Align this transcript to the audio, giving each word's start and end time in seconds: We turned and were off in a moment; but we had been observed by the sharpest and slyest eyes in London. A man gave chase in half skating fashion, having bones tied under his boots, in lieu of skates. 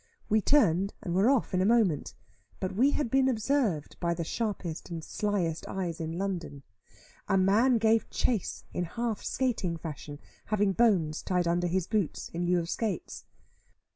We 0.29 0.41
turned 0.41 0.95
and 1.03 1.13
were 1.13 1.29
off 1.29 1.53
in 1.53 1.61
a 1.61 1.65
moment; 1.67 2.15
but 2.59 2.71
we 2.73 2.89
had 2.89 3.11
been 3.11 3.29
observed 3.29 3.97
by 3.99 4.15
the 4.15 4.23
sharpest 4.23 4.89
and 4.89 5.03
slyest 5.03 5.67
eyes 5.67 5.99
in 5.99 6.17
London. 6.17 6.63
A 7.27 7.37
man 7.37 7.77
gave 7.77 8.09
chase 8.09 8.63
in 8.73 8.85
half 8.85 9.21
skating 9.21 9.77
fashion, 9.77 10.17
having 10.45 10.73
bones 10.73 11.21
tied 11.21 11.47
under 11.47 11.67
his 11.67 11.85
boots, 11.85 12.29
in 12.29 12.47
lieu 12.47 12.57
of 12.57 12.67
skates. 12.67 13.25